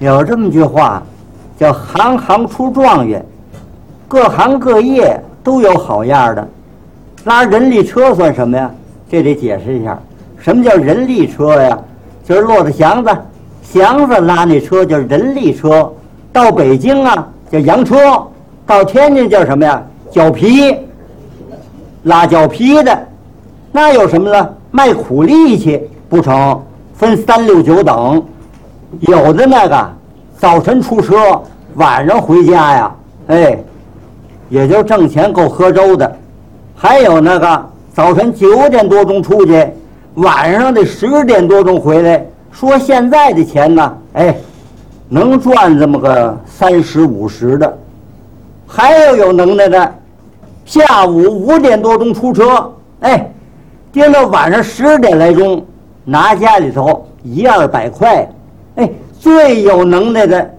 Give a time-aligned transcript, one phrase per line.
[0.00, 1.02] 有这么句话，
[1.58, 3.24] 叫“行行出状元”，
[4.08, 6.48] 各行各业都有好样的。
[7.24, 8.70] 拉人力车算什么呀？
[9.08, 9.98] 这得解释一下，
[10.38, 11.78] 什么叫人力车呀？
[12.24, 13.10] 就是骆驼祥子，
[13.62, 15.90] 祥子拉那车叫人力车。
[16.32, 17.96] 到北京啊叫洋车，
[18.66, 19.82] 到天津叫什么呀？
[20.10, 20.74] 脚皮，
[22.02, 23.06] 拉脚皮的。
[23.70, 24.48] 那有什么呢？
[24.70, 26.60] 卖苦力气不成，
[26.94, 28.22] 分三六九等。
[29.00, 29.88] 有的那个
[30.38, 31.40] 早晨出车，
[31.74, 32.94] 晚上回家呀，
[33.28, 33.58] 哎，
[34.48, 36.16] 也就挣钱够喝粥的。
[36.76, 39.66] 还有那个早晨九点多钟出去，
[40.14, 42.24] 晚上得十点多钟回来。
[42.52, 44.36] 说现在的钱呢，哎，
[45.08, 47.78] 能赚这么个三十五十的。
[48.66, 49.94] 还有有能耐的，
[50.64, 53.30] 下午五点多钟出车，哎，
[53.92, 55.64] 盯到晚上十点来钟，
[56.04, 58.28] 拿家里头一二百块。
[59.24, 60.50] 哎，最有能耐的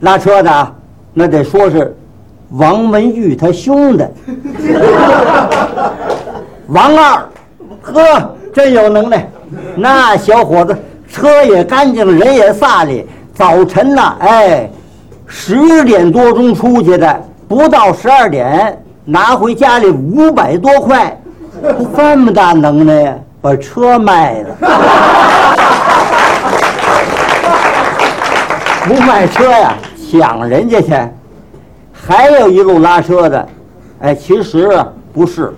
[0.00, 0.72] 拉车的啊，
[1.12, 1.94] 那得说是
[2.50, 4.04] 王文玉他兄弟，
[6.68, 7.22] 王二，
[7.82, 9.28] 呵，真有能耐。
[9.76, 10.76] 那小伙子
[11.08, 13.06] 车也干净，人也飒利。
[13.34, 14.70] 早晨呐，哎，
[15.26, 21.20] 十点多钟出去的，不到十二点拿回家里五百多块，
[21.96, 24.56] 这么大能耐呀，把车卖了。
[28.86, 30.92] 不卖车呀，抢人家去。
[31.90, 33.48] 还有一路拉车的，
[34.00, 34.68] 哎，其实
[35.10, 35.54] 不是，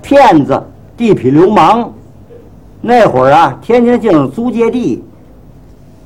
[0.00, 0.58] 骗子、
[0.96, 1.92] 地痞流氓。
[2.80, 5.04] 那会儿啊，天津境租界地，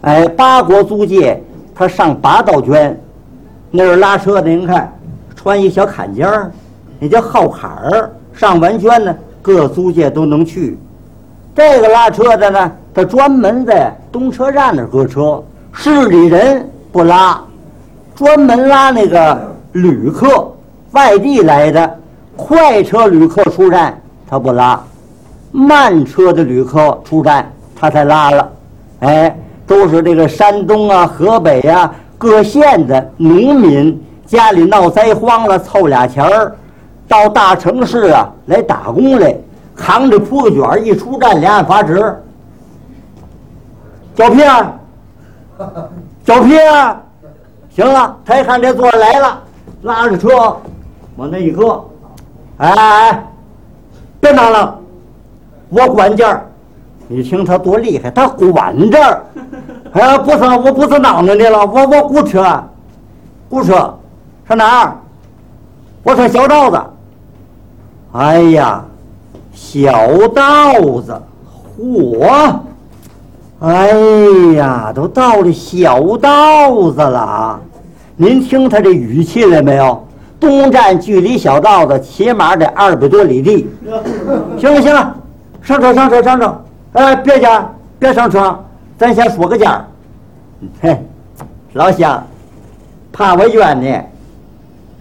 [0.01, 1.41] 哎，八国租界，
[1.73, 3.01] 他上八道圈，
[3.71, 4.51] 那是拉车的。
[4.51, 4.93] 您看，
[5.37, 6.51] 穿一小坎肩儿，
[6.99, 8.11] 那叫号坎儿。
[8.33, 10.77] 上完圈呢，各租界都能去。
[11.55, 15.41] 这个拉车的呢，他专门在东车站那搁车。
[15.77, 17.39] 市里人不拉，
[18.15, 20.51] 专门拉那个旅客，
[20.93, 21.99] 外地来的
[22.37, 24.81] 快车旅客出站他不拉，
[25.51, 28.49] 慢车的旅客出站他才拉了。
[29.01, 29.37] 哎，
[29.67, 36.57] 都是这个山东啊、河北呀各县的农民家里闹灾荒了，凑俩钱儿，
[37.07, 39.37] 到大城市啊来打工来，
[39.77, 42.17] 扛着铺盖卷儿一出站，两眼发直，
[44.15, 44.73] 胶片儿。
[46.27, 47.01] 小皮啊，
[47.71, 49.43] 行了，他一看这座来了，
[49.83, 50.57] 拉着车
[51.17, 51.85] 往那一搁，
[52.59, 53.27] 哎哎哎，
[54.21, 54.79] 别拿了，
[55.69, 56.47] 我管件儿。
[57.07, 59.23] 你听他多厉害，他管这儿。
[59.93, 62.65] 哎，不是，我不是囊着你了，我我雇车，
[63.49, 63.95] 雇车，
[64.49, 64.97] 上哪儿？
[66.03, 66.83] 我说小道子。
[68.13, 68.83] 哎呀，
[69.53, 69.93] 小
[70.35, 71.23] 道子，
[71.79, 72.59] 嚯！
[73.65, 73.89] 哎
[74.57, 77.61] 呀，都到了小道子了啊，
[78.15, 80.07] 您听他这语气了没有？
[80.39, 83.67] 东站距离小道子起码得二百多里地。
[84.61, 85.17] 行了行了，
[85.63, 86.65] 上车上车上车！
[86.93, 87.67] 哎，别家
[87.99, 88.55] 别上车，
[88.99, 89.83] 咱先说个价。
[90.83, 91.03] 嘿，
[91.73, 92.23] 老乡，
[93.13, 93.99] 怕我冤你，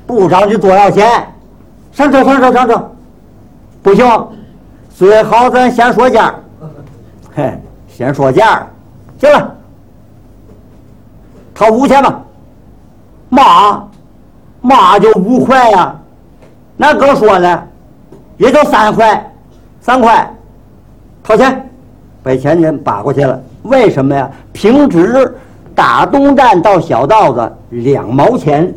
[0.07, 1.05] 不找你多要钱？
[1.91, 2.91] 上车上车上车！
[3.81, 4.27] 不行，
[4.95, 6.33] 最好咱先说价。
[7.35, 7.59] 嘿。
[7.95, 8.65] 先说价，
[9.19, 9.55] 行了，
[11.53, 12.19] 掏五千吧。
[13.29, 13.87] 嘛，
[14.61, 15.95] 嘛就五块呀？
[16.75, 17.63] 那哥说呢，
[18.37, 19.31] 也就三块，
[19.79, 20.27] 三块，
[21.23, 21.69] 掏钱，
[22.23, 23.39] 把钱钱拔过去了。
[23.61, 24.29] 为什么呀？
[24.51, 25.35] 平直
[25.75, 28.73] 打东站到小道子两毛钱，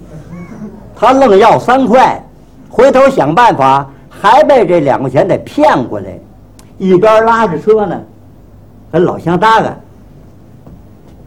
[0.95, 2.23] 他愣要三块，
[2.69, 6.19] 回头想办法还被这两块钱得骗过来，
[6.77, 7.99] 一边拉着车呢。
[8.93, 9.73] 跟老乡搭个，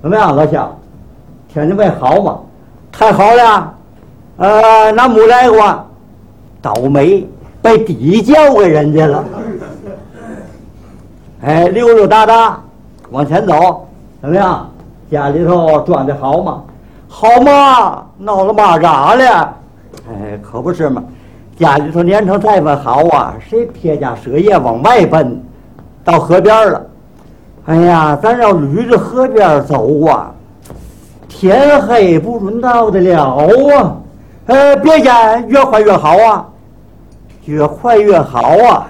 [0.01, 0.75] 怎么样，老乡？
[1.51, 2.39] 天津卫好吗？
[2.91, 3.73] 太好了，
[4.37, 5.85] 呃，那没来过，
[6.61, 7.27] 倒霉，
[7.61, 9.25] 被底交给人家了。
[11.41, 12.59] 哎，溜溜达达
[13.09, 13.87] 往前走，
[14.21, 14.69] 怎么样？
[15.09, 16.61] 家里头装的好吗？
[17.07, 18.03] 好吗？
[18.17, 19.53] 闹了蚂蚱了？
[20.09, 21.03] 哎，可不是嘛，
[21.57, 25.41] 家里头年成再么好啊，谁撇家舍业往外奔，
[26.03, 26.85] 到河边了？
[27.69, 30.33] 哎呀，咱要捋着河边走啊，
[31.27, 33.95] 天黑不准到得了啊！
[34.47, 36.47] 呃，别见越快越好啊，
[37.45, 38.87] 越快越好啊！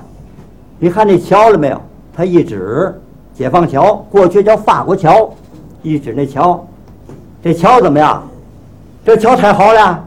[0.78, 1.82] 你看那桥了没有？
[2.16, 2.98] 他一指，
[3.34, 5.30] 解放桥，过去叫法国桥，
[5.82, 6.66] 一指那桥，
[7.44, 8.24] 这桥怎么样？
[9.04, 10.02] 这桥太好了，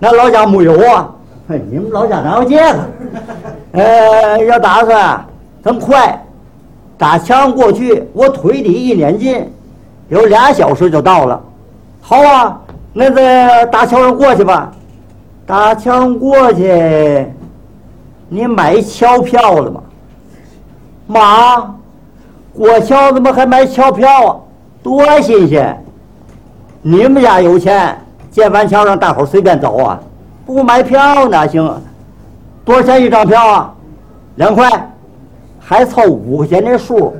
[0.00, 1.08] 那老家没有啊？
[1.48, 2.78] 嘿你们老家哪有这个？
[3.74, 5.24] 呃，要打算
[5.62, 6.20] 这么快。
[6.98, 9.48] 打枪过去，我腿底一撵劲，
[10.08, 11.40] 有俩小时就到了。
[12.00, 12.60] 好啊，
[12.92, 14.72] 那在大桥上过去吧。
[15.46, 17.26] 大桥上过去，
[18.28, 19.80] 你买桥票了吗？
[21.06, 21.74] 妈，
[22.52, 24.36] 过桥怎么还买桥票啊？
[24.82, 25.84] 多新鲜！
[26.82, 27.96] 你们家有钱，
[28.30, 30.00] 建完桥让大伙随便走啊？
[30.44, 31.80] 不买票哪行？
[32.64, 33.74] 多少钱一张票啊？
[34.34, 34.68] 两块，
[35.68, 37.14] 还凑五块钱的数。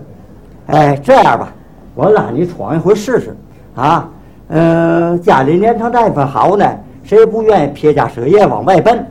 [0.68, 1.52] 哎，这样吧，
[1.94, 3.36] 我拉你闯一回试试
[3.74, 4.08] 啊。
[4.48, 6.64] 嗯，家里年成这份好呢，
[7.04, 9.06] 谁也不愿意撇家舍业往外奔。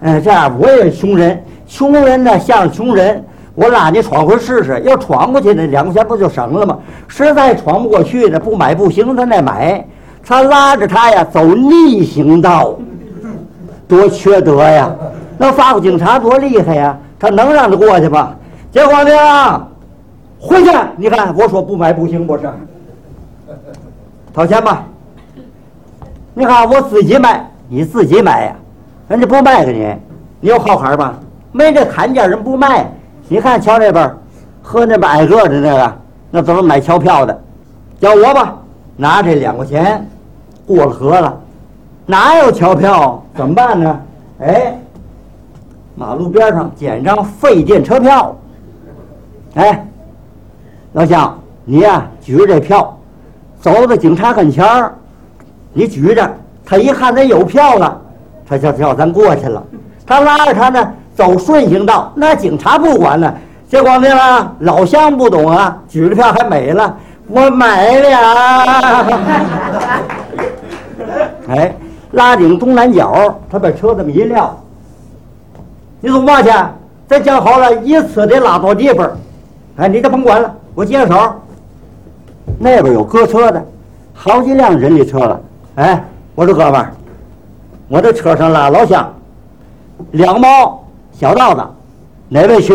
[0.00, 6.78] 嗯，这样我也穷人，穷人呢像穷人，我拉你闯回试试，要闯过去那两块钱不就省了吗？
[7.08, 9.82] 实在闯不过去呢，不买不行，他再买。
[10.22, 12.74] 他拉着他呀走逆行道。
[13.88, 14.90] 多缺德呀！
[15.38, 16.98] 那法国警察多厉害呀！
[17.18, 18.34] 他能让他过去吗？
[18.74, 19.68] 结果呢？
[20.40, 20.70] 回去！
[20.96, 22.50] 你看，我说不买不行，不是？
[24.34, 24.84] 掏钱吧！
[26.34, 28.56] 你看我自己买，你自己买呀？
[29.06, 29.94] 人家不卖给你，
[30.40, 31.14] 你有好坎吧？
[31.52, 32.90] 没这看见人不卖。
[33.28, 34.12] 你看桥那边，
[34.60, 35.92] 和那边挨个的那个，
[36.32, 37.40] 那都是买桥票的。
[38.00, 38.56] 叫我吧，
[38.96, 40.04] 拿这两块钱
[40.66, 41.40] 过了河了。
[42.06, 43.22] 哪有桥票？
[43.36, 44.00] 怎么办呢？
[44.40, 44.76] 哎，
[45.94, 48.34] 马路边上捡张废电车票。
[49.54, 49.86] 哎，
[50.92, 52.96] 老乡，你呀举着这票，
[53.60, 54.92] 走到警察跟前儿，
[55.72, 56.28] 你举着，
[56.64, 58.00] 他一看咱有票了，
[58.48, 59.62] 他就叫咱过去了。
[60.06, 63.32] 他拉着他呢走顺行道，那警察不管呢。
[63.68, 66.96] 结果呢，老乡不懂啊，举着票还美了，
[67.28, 69.06] 我买了。
[71.48, 71.74] 哎。
[72.12, 74.56] 拉顶东南角，他把车这么一撂，
[76.00, 76.48] 你走嘛去？
[77.08, 79.10] 咱讲好了，一次得拉到地方。
[79.76, 81.34] 哎，你就甭管了，我接着手。
[82.58, 83.64] 那边有搁车的，
[84.12, 85.40] 好几辆人力车了。
[85.74, 86.04] 哎，
[86.34, 86.92] 我说哥们儿，
[87.88, 89.12] 我这车上拉老乡，
[90.12, 91.62] 两毛小道子，
[92.28, 92.74] 哪位去？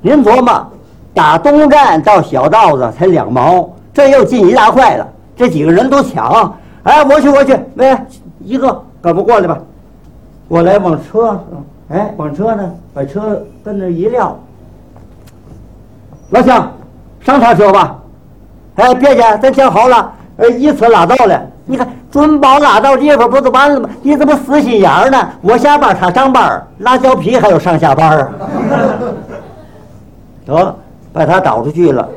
[0.00, 0.66] 您琢磨，
[1.12, 5.06] 打东站到小道子才两毛，这又进一大块了。
[5.36, 6.54] 这几个人都抢。
[6.84, 7.94] 哎，我去，我去，喂。
[8.42, 9.58] 一个，赶快过来吧？
[10.48, 11.38] 过来往车，
[11.90, 14.34] 哎，往车呢，把车跟那一撂。
[16.30, 16.72] 老乡，
[17.20, 17.96] 上他车吧。
[18.76, 21.40] 哎，别介，咱讲好了，呃，一次拉倒了。
[21.66, 23.88] 你看，准保拉到地方不就完了吗？
[24.02, 25.28] 你怎么死心眼儿呢？
[25.40, 28.28] 我下班，他上班，拉胶皮还有上下班啊？
[30.46, 30.76] 得，
[31.12, 32.08] 把他导出去了。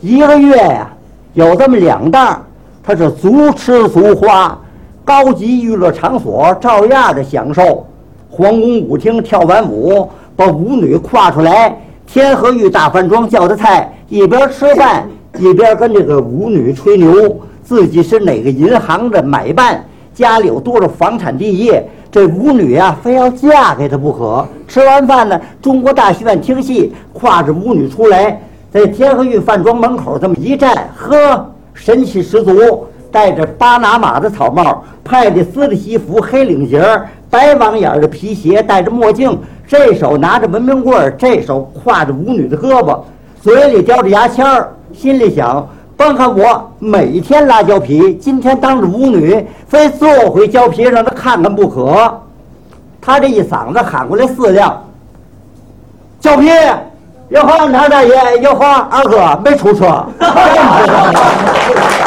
[0.00, 0.88] 一个月呀，
[1.34, 2.42] 有这么两档，
[2.82, 4.58] 他是足吃足花。
[5.04, 7.86] 高级娱乐场所照样的享受，
[8.30, 10.06] 皇宫舞厅跳完舞，
[10.36, 11.74] 把舞女挎出来，
[12.10, 15.06] 天河玉大饭庄叫的菜，一边吃饭
[15.38, 19.84] 一边跟这个舞女吹牛，自己是哪个银行的买办，
[20.14, 24.48] 家里有多少房产地业，这舞女啊非要嫁给他不可。
[24.66, 28.40] 吃完饭呢，中国大戏院听戏，挎着舞女出来，
[28.72, 32.86] 在天河玉饭庄门口这么一站，呵，神气十足。
[33.10, 39.38] 戴着巴拿马的草帽，派的丝的西服，黑领结儿，白网眼的皮鞋，戴着墨镜，
[39.68, 43.00] 这手拿着文明棍儿，这手挎着舞女的胳膊，
[43.42, 52.18] 嘴里叼着牙签儿，心里想：甭看我每天拉胶皮，今天当着舞女，非坐回胶皮让他看看不可。
[52.98, 54.82] 他这一嗓子喊过来四辆
[56.18, 56.48] 胶皮，
[57.28, 60.02] 有话二大爷，有话二哥没出车。